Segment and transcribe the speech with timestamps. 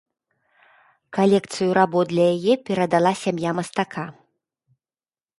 [1.17, 4.05] Калекцыю работ для яе перадала сям'я мастака.